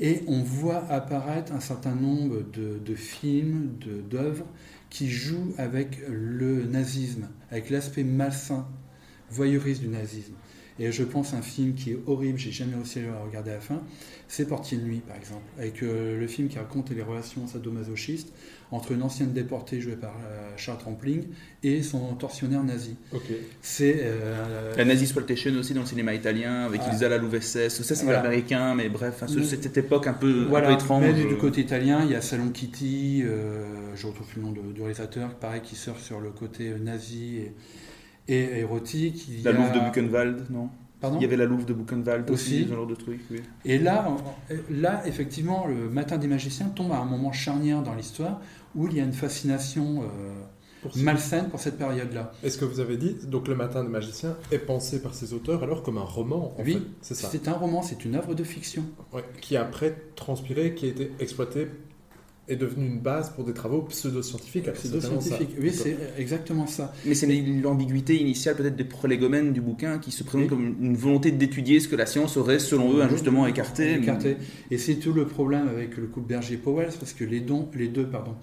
[0.00, 3.70] et on voit apparaître un certain nombre de, films,
[4.10, 4.46] d'œuvres
[4.90, 8.66] qui jouent avec le nazisme, avec l'aspect malsain,
[9.30, 10.34] voyeuriste du nazisme.
[10.78, 13.50] Et je pense à un film qui est horrible, j'ai jamais réussi à le regarder
[13.50, 13.82] à la fin,
[14.26, 18.32] c'est Portier de nuit, par exemple, avec euh, le film qui raconte les relations sadomasochistes
[18.70, 21.24] entre une ancienne déportée jouée par euh, Charles Trampling
[21.62, 22.96] et son tortionnaire nazi.
[23.12, 23.20] Ok.
[23.60, 26.90] C'est euh, La nazi exploitation aussi dans le cinéma italien, avec Ah.
[26.90, 27.68] Ilsa la Louvessès.
[27.68, 28.20] Ça, c'est Voilà.
[28.20, 31.02] américain, mais bref, ce- Mais- cette époque un peu, un Voilà, peu étrange.
[31.04, 34.52] mais du, côté italien, il y a Salon Kitty, euh, je retrouve plus le nom
[34.52, 37.52] du réalisateur, pareil, qui surfe sur le côté euh, nazi et,
[38.28, 39.26] et érotique.
[39.28, 40.68] Il y La a- Louve de Buchenwald, non
[41.00, 42.64] Pardon Il y avait la Louve de Buchenwald aussi, Aussi.
[42.68, 43.20] ce genre de truc.
[43.30, 43.40] Oui.
[43.64, 44.06] Et là,
[44.70, 48.40] là, effectivement, le Matin des magiciens tombe à un moment charnière dans l'histoire
[48.76, 50.06] où il y a une fascination euh,
[50.82, 52.30] Pour malsaine pour cette période-là.
[52.44, 55.62] Est-ce que vous avez dit, donc Le Matin des Magiciens est pensé par ses auteurs
[55.64, 57.28] alors comme un roman en Oui, C'est ça.
[57.30, 58.84] C'est un roman, c'est une œuvre de fiction.
[59.12, 61.66] Ouais, qui a après transpiré, qui a été exploité,
[62.48, 64.66] est devenu une base pour des travaux pseudo-scientifiques.
[64.68, 65.36] Alors, c'est tellement ça.
[65.36, 65.56] Pseudo-scientifique.
[65.60, 66.92] Oui, c'est exactement ça.
[67.06, 67.26] Mais c'est
[67.62, 70.48] l'ambiguïté initiale peut-être des prolégomènes du bouquin qui se présentent Oui.
[70.48, 73.94] comme une volonté d'étudier ce que la science aurait, selon eux, injustement écarté.
[73.94, 74.36] Écarté.
[74.70, 78.06] Et c'est tout le problème avec le couple Berger-Powell, parce que les, dons, les deux
[78.06, 78.34] pardon,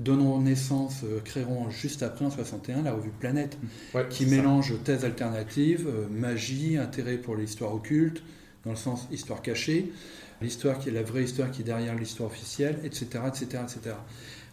[0.00, 3.56] donneront naissance, euh, créeront juste après, en 61, la revue Planète,
[3.94, 4.30] Ouais, qui ça.
[4.34, 8.22] mélange thèses alternatives, euh, magie, intérêt pour l'histoire occulte,
[8.64, 9.92] dans le sens histoire cachée,
[10.40, 13.96] l'histoire qui est la vraie histoire qui est derrière l'histoire officielle, etc., etc., etc.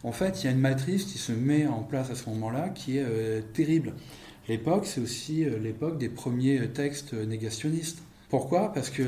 [0.03, 2.69] En fait, il y a une matrice qui se met en place à ce moment-là
[2.69, 3.93] qui est euh, terrible.
[4.49, 7.99] L'époque, c'est aussi euh, l'époque des premiers euh, textes négationnistes.
[8.29, 8.71] Pourquoi?
[8.71, 9.03] Parce que,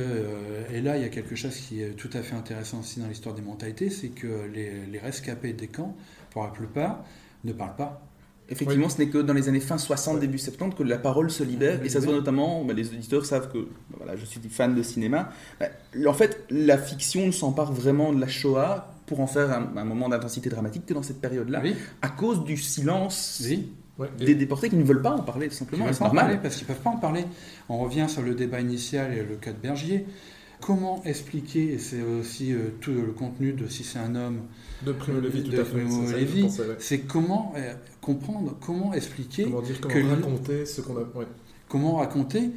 [0.69, 3.07] et là, il y a quelque chose qui est tout à fait intéressant aussi dans
[3.07, 5.95] l'histoire des mentalités, c'est que les rescapés des camps,
[6.31, 7.05] pour la plupart,
[7.45, 8.05] ne parlent pas.
[8.49, 11.43] Effectivement, ce n'est que dans les années fin 60, début 70 que la parole se
[11.43, 11.83] libère.
[11.83, 14.75] Et ça se voit notamment, bah, les auditeurs savent que bah, voilà, je suis fan
[14.75, 15.29] de cinéma.
[15.59, 15.67] Bah,
[16.07, 19.85] en fait, la fiction ne s'empare vraiment de la Shoah pour en faire un, un
[19.85, 23.69] moment d'intensité dramatique que dans cette période-là, Oui, à cause du silence oui.
[23.99, 25.85] Ouais, et- des déportés qui ne veulent pas en parler, tout simplement.
[25.91, 26.39] C'est parler normal.
[26.41, 27.25] parce qu'ils ne peuvent pas en parler.
[27.69, 30.05] On revient sur le débat initial et le cas de Bergier.
[30.61, 34.41] Comment expliquer, et c'est aussi euh, tout le contenu de Si c'est un homme,
[34.85, 35.83] De Primo Levi, tout à fait.
[36.79, 37.03] C'est ouais.
[37.07, 41.01] comment euh, comprendre, comment expliquer, Comment dire, comment que- raconter ce qu'on a.
[41.01, 41.25] ouais.
[41.67, 42.51] comment raconter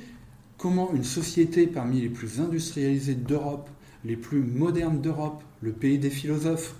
[0.58, 3.68] comment une société parmi les plus industrialisées d'Europe,
[4.04, 6.74] les plus modernes d'Europe, le pays des philosophes,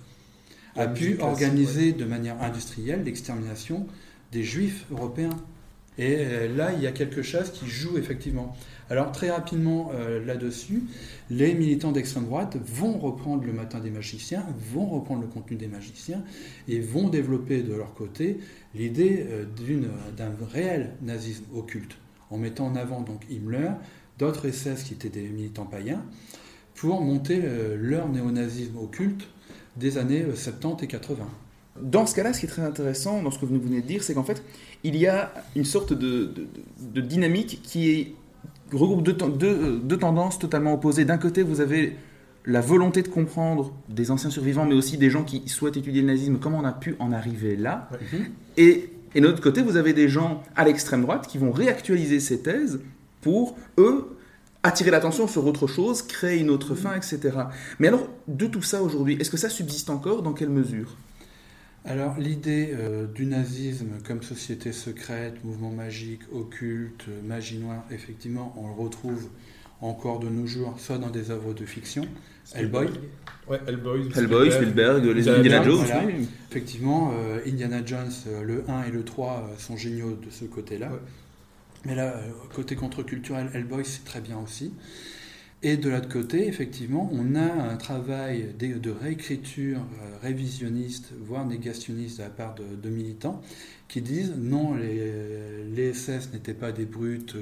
[0.75, 3.85] a pu organiser de manière industrielle l'extermination
[4.31, 5.35] des juifs européens.
[5.97, 8.55] Et euh, là, il y a quelque chose qui joue effectivement.
[8.89, 10.83] Alors très rapidement euh, là-dessus,
[11.29, 15.67] les militants d'extrême droite vont reprendre le matin des magiciens, vont reprendre le contenu des
[15.67, 16.23] magiciens
[16.69, 18.39] et vont développer de leur côté
[18.75, 19.45] l'idée euh,
[20.15, 21.97] d'un réel nazisme occulte,
[22.29, 23.71] en mettant en avant donc Himmler,
[24.17, 26.03] d'autres SS qui étaient des militants païens,
[26.75, 29.27] pour monter euh, leur néonazisme occulte
[29.75, 31.27] des années euh, 70 et 80.
[31.81, 34.01] Dans ce cas-là, ce qui est très intéressant dans ce que vous venez de dire,
[34.01, 34.41] c'est qu'en fait,
[34.83, 36.47] il y a une sorte de
[37.01, 38.15] dynamique qui est,
[38.71, 41.05] regroupe deux, ten- deux, euh, deux tendances totalement opposées.
[41.05, 41.95] D'un côté, vous avez
[42.45, 46.07] la volonté de comprendre des anciens survivants, mais aussi des gens qui souhaitent étudier le
[46.07, 47.89] nazisme, comment on a pu en arriver là.
[48.57, 52.19] Et, et de l'autre côté, vous avez des gens à l'extrême droite qui vont réactualiser
[52.21, 52.79] ces thèses
[53.21, 54.15] pour, eux,
[54.63, 57.19] attirer l'attention sur autre chose, créer une autre fin, etc.
[57.79, 60.21] Mais alors, de tout ça aujourd'hui, est-ce que ça subsiste encore?
[60.21, 60.95] Dans quelle mesure?
[61.87, 68.53] Alors l'idée euh, du nazisme comme société secrète, mouvement magique, occulte, euh, magie noire, effectivement,
[68.57, 69.29] on le retrouve
[69.79, 72.05] encore de nos jours, soit dans des œuvres de fiction,
[72.53, 72.87] Hellboy,
[73.47, 74.09] Ouais, Hellboy.
[74.15, 76.05] Hellboy, Spielberg, les Indiana Jones, voilà.
[76.05, 76.27] oui.
[76.49, 80.43] Effectivement, euh, Indiana Jones, euh, le 1 et le 3 euh, sont géniaux de ce
[80.45, 80.87] côté-là.
[80.91, 80.99] Ouais.
[81.85, 84.73] Mais là, euh, côté contre-culturel, Hellboy, c'est très bien aussi.
[85.63, 92.19] Et de l'autre côté, effectivement, on a un travail de, réécriture euh, révisionniste, voire négationniste
[92.19, 93.41] de la part de, militants
[93.87, 97.35] qui disent non, les, les SS n'étaient pas des brutes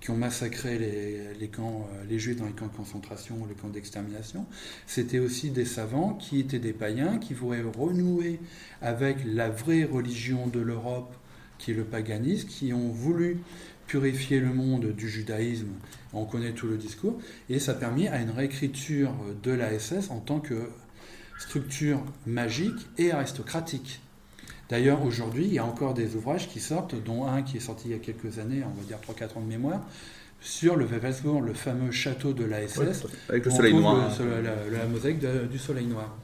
[0.00, 4.44] qui ont massacré les, euh, les juifs dans les camps de concentration, les camps d'extermination.
[4.86, 8.38] C'était aussi des savants qui étaient des païens, qui voulaient renouer
[8.82, 11.14] avec la vraie religion de l'Europe,
[11.58, 13.38] qui est le paganisme, qui ont voulu
[13.94, 15.66] purifier le monde du judaïsme.
[16.12, 17.18] On connaît tout le discours.
[17.48, 20.54] Et ça a permis à une réécriture de la SS en tant que
[21.40, 24.00] structure magique et aristocratique.
[24.68, 27.88] D'ailleurs, aujourd'hui, il y a encore des ouvrages qui sortent, dont un qui est sorti
[27.88, 29.80] il y a quelques années, on va dire 3-4 ans de mémoire,
[30.40, 33.16] sur le Wewelsburg, le fameux château de la SS, Ouais, tout à fait.
[33.30, 34.16] Avec le soleil noir.
[34.20, 36.16] le la, la mosaïque de- du soleil noir.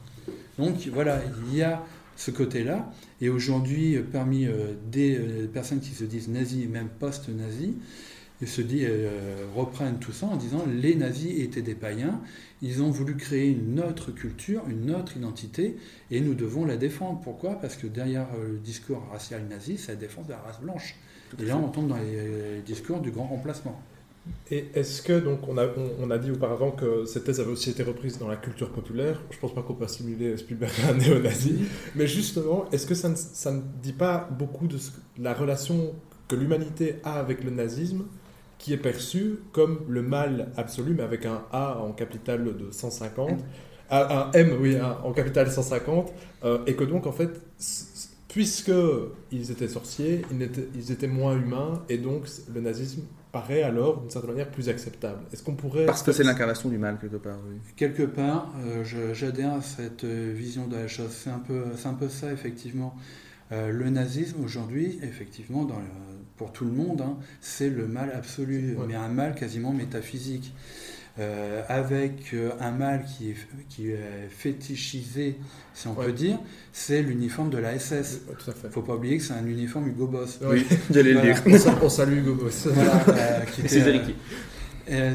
[0.57, 1.19] Donc voilà,
[1.51, 1.83] il y a
[2.17, 2.91] ce côté-là.
[3.21, 7.75] Et aujourd'hui, euh, parmi euh, des euh, personnes qui se disent nazis, et même post-nazis,
[8.41, 12.19] ils se disent, euh, reprennent tout ça en disant les nazis étaient des païens,
[12.61, 15.77] ils ont voulu créer une autre culture, une autre identité,
[16.11, 17.21] et nous devons la défendre.
[17.23, 17.55] Pourquoi?
[17.61, 20.95] Parce que derrière le discours racial nazi, c'est la défense de la race blanche.
[21.39, 23.79] Et là, on tombe dans les, les discours du grand remplacement.
[24.49, 25.65] Et est-ce que, donc, on a,
[25.99, 29.21] on, a dit auparavant que cette thèse avait aussi été reprise dans la culture populaire?
[29.31, 31.59] Je pense pas qu'on peut assimiler Spielberg à un néo-nazi.
[31.95, 34.77] Mais justement, est-ce que ça ne, ne, dit pas beaucoup de
[35.19, 35.93] la relation
[36.27, 38.05] que l'humanité a avec le nazisme,
[38.57, 43.39] qui est perçu comme le mal absolu, mais avec un A en capital de 150,
[43.89, 46.11] un M, oui, en capital 150,
[46.43, 47.29] euh, et que donc, en fait,
[48.27, 48.71] puisque
[49.31, 50.23] ils étaient sorciers,
[50.75, 55.21] ils étaient moins humains, et donc le nazisme paraît alors d'une certaine manière plus acceptable.
[55.31, 55.85] Est-ce qu'on pourrait...
[55.85, 57.37] Parce que c'est l'incarnation du mal quelque part.
[57.49, 57.57] Oui.
[57.75, 61.11] Quelque part, euh, j'adhère à cette euh, vision de la chose.
[61.11, 62.95] C'est un peu, c'est un peu ça effectivement.
[63.51, 65.81] Euh, le nazisme aujourd'hui, effectivement, dans
[66.35, 70.53] pour tout le monde, hein, c'est le mal absolu, mais un mal quasiment métaphysique.
[71.19, 73.35] Euh, avec euh, un mal qui est,
[73.69, 75.35] qui est fétichisé,
[75.73, 76.37] si on peut dire,
[76.71, 78.21] c'est l'uniforme de la SS.
[78.29, 80.37] Il ne faut pas oublier que c'est un uniforme Hugo Boss.
[80.43, 81.41] Oui, j'allais le dire.
[81.81, 82.67] On salue Hugo Boss.
[83.65, 84.15] c'est véridique.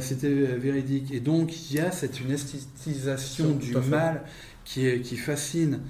[0.01, 1.13] C'était véridique.
[1.13, 4.25] Et donc, il y a cette une esthétisation du mal
[4.65, 5.83] qui, est, qui fascine.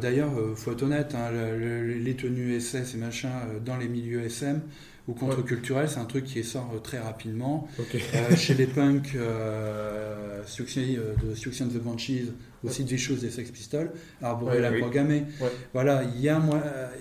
[0.00, 3.30] D'ailleurs, il faut être honnête, hein, les tenues SS et machin
[3.64, 4.60] dans les milieux SM,
[5.08, 7.66] ou contre-culturel, c'est un truc qui sort euh, très rapidement.
[7.80, 12.32] Euh, chez les punks, euh, euh de Suction the Banshees,
[12.64, 13.90] aussi des choses des Sex Pistols,
[14.22, 15.24] arborer la croix gammée.
[15.72, 16.40] Voilà, il y, a,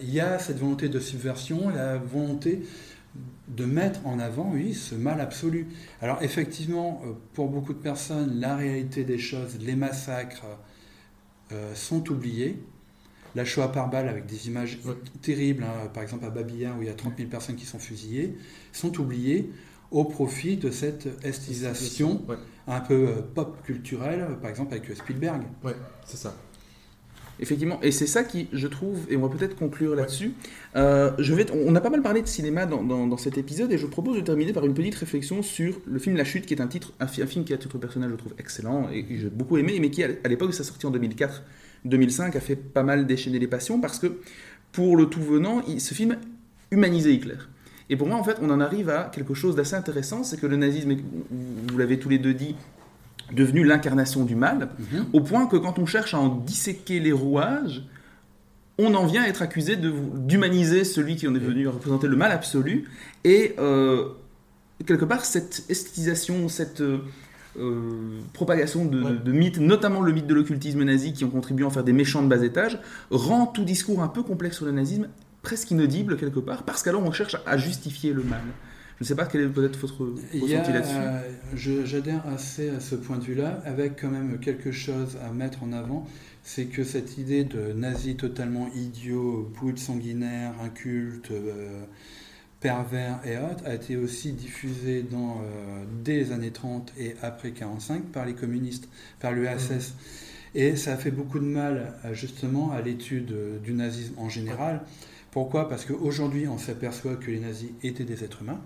[0.02, 2.64] il y a cette volonté de subversion, la volonté
[3.48, 5.68] de mettre en avant, oui, ce mal absolu.
[6.02, 7.02] Alors effectivement,
[7.34, 10.46] pour beaucoup de personnes, la réalité des choses, les massacres
[11.76, 12.64] sont oubliés
[13.36, 14.80] la Shoah par balle avec des images
[15.22, 17.80] terribles, hein, par exemple à Babilla où il y a 30 000 personnes qui sont
[17.80, 18.36] fusillées,
[18.72, 19.50] sont oubliées
[19.92, 22.22] au profit de cette estisation
[22.68, 25.44] un peu euh, pop culturelle, par exemple avec Spielberg.
[25.64, 25.74] Oui,
[26.06, 26.36] c'est ça.
[27.40, 30.34] Effectivement, et c'est ça qui, je trouve, et on va peut-être conclure là-dessus.
[30.76, 33.80] Euh, je vais, on a pas mal parlé de cinéma dans, dans, cet épisode, et
[33.80, 36.62] je propose de terminer par une petite réflexion sur le film La Chute, qui est
[36.62, 39.58] un titre, un, film qui à titre personnel je trouve excellent et que j'ai beaucoup
[39.58, 41.44] aimé, mais qui à l'époque de sa sortie en 2004
[41.86, 44.20] 2005 a fait pas mal déchaîner les passions parce que
[44.72, 46.18] pour le tout venant, ce film
[46.72, 47.38] humanisait Hitler.
[47.90, 50.48] Et pour moi, en fait, on en arrive à quelque chose d'assez intéressant, c'est que
[50.48, 50.96] le nazisme,
[51.70, 52.56] vous l'avez tous les deux dit,
[53.34, 55.06] devenu l'incarnation du mal, mhm.
[55.14, 57.84] au point que quand on cherche à en disséquer les rouages,
[58.78, 62.32] on en vient à être accusé d'humaniser celui qui en est venu représenter le mal
[62.32, 62.86] absolu.
[63.24, 64.10] Et euh,
[64.86, 66.82] quelque part, cette esthétisation, cette...
[67.60, 71.70] Euh, propagation de, mythes, notamment le mythe de l'occultisme nazi qui ont contribué à en
[71.70, 75.10] faire des méchants de bas étage, rend tout discours un peu complexe sur le nazisme
[75.42, 78.42] presque inaudible quelque part, parce qu'alors on cherche à justifier le mal.
[78.98, 80.96] Je ne sais pas quel est peut-être votre ressenti là-dessus.
[80.96, 85.64] Euh, j'adhère assez à ce point de vue-là, avec quand même quelque chose à mettre
[85.64, 86.08] en avant,
[86.44, 91.84] c'est que cette idée de nazi totalement idiot, poule sanguinaire, inculte, euh,
[92.62, 97.52] pervers et autres a été aussi diffusé dans, euh, dès les années 30 et après
[97.52, 98.88] 45 par les communistes,
[99.20, 99.72] par l'URSS.
[99.72, 99.94] Mmh.
[100.54, 104.82] Et ça a fait beaucoup de mal justement à l'étude du nazisme en général.
[105.32, 105.70] Pourquoi?
[105.70, 108.60] Parce qu'aujourd'hui, on s'aperçoit que les nazis étaient des êtres humains,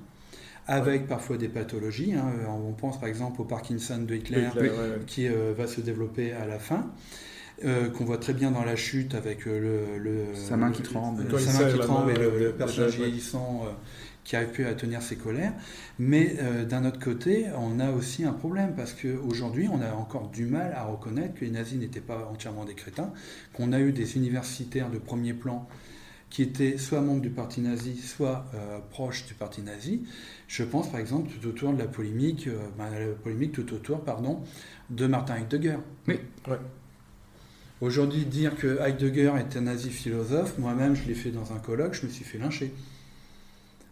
[0.68, 2.14] avec parfois des pathologies.
[2.14, 2.26] Hein.
[2.50, 4.50] On pense par exemple au Parkinson de Hitler,
[5.06, 6.92] qui euh, va se développer à la fin.
[7.64, 11.24] Euh, qu'on voit très bien dans la chute avec euh, le, sa main qui tremble,
[11.40, 13.70] sa main qui tremble et le, personnage vieillissant euh,
[14.26, 15.54] qui arrive plus à tenir ses colères.
[15.98, 16.36] Mais
[16.68, 20.74] d'un autre côté, on a aussi un problème parce qu'aujourd'hui, on a encore du mal
[20.76, 23.14] à reconnaître que les nazis n'étaient pas entièrement des crétins,
[23.54, 25.68] qu'on a eu des universitaires de premier plan
[26.32, 28.46] qui étaient soit membres du parti nazi, soit
[28.90, 30.02] proches du parti nazi.
[30.48, 34.42] Je pense par exemple tout autour de la polémique, ben, la polémique tout autour, pardon,
[34.90, 35.78] de Martin Heidegger.
[36.08, 36.16] Oui.
[36.48, 36.58] Ouais.
[37.82, 41.94] Aujourd'hui, dire que Heidegger est un nazi philosophe, moi-même, je l'ai fait dans un colloque,
[41.94, 42.72] je me suis fait lyncher.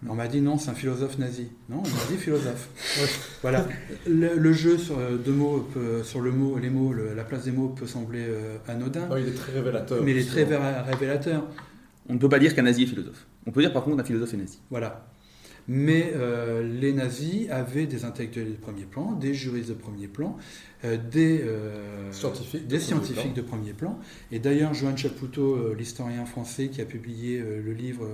[0.09, 1.47] On m'a dit non, c'est un philosophe nazi.
[1.69, 2.67] Non, on m'a dit philosophe.
[3.41, 3.65] voilà.
[4.05, 5.67] Le, jeu sur euh, deux mots,
[6.03, 9.07] sur le mot, les mots, la place des mots peut sembler euh, anodin.
[9.17, 10.03] il est très révélateur.
[10.03, 11.45] Mais il est très révélateur.
[12.09, 13.25] On ne peut pas dire qu'un nazi est philosophe.
[13.45, 14.59] On peut dire par contre qu'un philosophe est nazi.
[14.69, 15.05] Voilà.
[15.67, 20.37] Mais euh, les nazis avaient des intellectuels de premier plan, des juristes de premier plan,
[20.83, 23.97] euh, des, euh, scientifiques, des scientifiques de premier plan.
[24.31, 28.07] Et d'ailleurs, Joan Chapoutot, l'historien français qui a publié le livre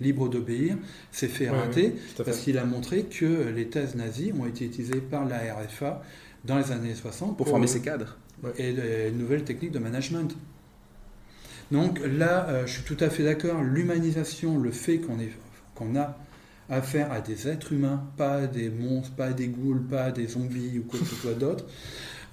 [0.00, 0.76] Libre d'obéir,
[1.12, 5.24] s'est fait rater parce qu'il a montré que les thèses nazies ont été utilisées par
[5.26, 6.02] la RFA
[6.44, 8.16] dans les années 60 pour, former ses cadres
[8.56, 10.36] et de nouvelles techniques de management.
[11.70, 13.62] Donc là, je suis tout à fait d'accord.
[13.62, 15.18] L'humanisation, le fait qu'on
[15.74, 16.16] qu'on a
[16.70, 20.82] affaire à des êtres humains, pas des monstres, pas des ghouls, pas des zombies ou
[20.84, 21.64] quoi que ce soit d'autre,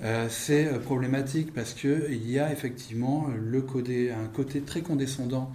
[0.01, 5.51] euh, c'est euh, problématique parce qu'il y a effectivement le côté, un côté très condescendant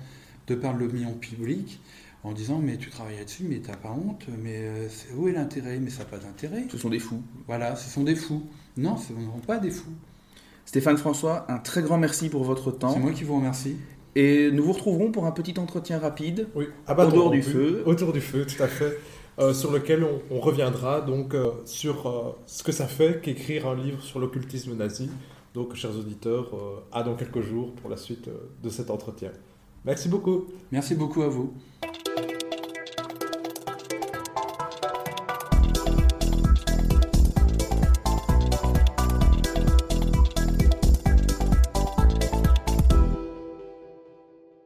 [0.49, 1.81] de par l'opinion publique.
[2.25, 5.79] en disant mais tu travailles là-dessus, mais t'as pas honte, mais euh, où est l'intérêt?
[5.79, 6.65] Mais ça n'a pas d'intérêt.
[6.71, 7.23] Ce sont des fous.
[7.47, 8.43] Voilà, ce sont des fous.
[8.77, 9.95] Non, ce ne sont pas des fous.
[10.65, 12.95] Stéphane François, un très grand merci pour votre temps.
[12.95, 13.77] C'est moi qui vous remercie.
[14.15, 16.49] Et nous vous retrouverons pour un petit entretien rapide.
[16.55, 17.83] Oui, Autour du feu.
[17.87, 18.99] Autour du feu, tout à fait.
[19.39, 23.67] euh, sur lequel on, on reviendra donc euh, sur euh, ce que ça fait qu'écrire
[23.67, 25.09] un livre sur l'occultisme nazi.
[25.55, 26.51] Donc, chers auditeurs,
[26.93, 28.29] à dans quelques jours pour la suite
[28.63, 29.31] de cet entretien.
[29.85, 30.47] Merci beaucoup.
[30.71, 31.53] Merci beaucoup à vous.